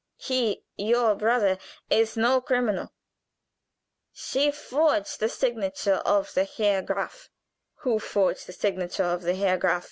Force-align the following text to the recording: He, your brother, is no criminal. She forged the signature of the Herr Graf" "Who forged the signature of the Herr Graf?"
He, 0.17 0.63
your 0.77 1.13
brother, 1.13 1.59
is 1.91 2.17
no 2.17 2.41
criminal. 2.41 2.91
She 4.11 4.49
forged 4.49 5.19
the 5.19 5.29
signature 5.29 6.01
of 6.03 6.33
the 6.33 6.43
Herr 6.45 6.81
Graf" 6.81 7.29
"Who 7.81 7.99
forged 7.99 8.47
the 8.47 8.53
signature 8.53 9.03
of 9.03 9.21
the 9.21 9.35
Herr 9.35 9.57
Graf?" 9.57 9.79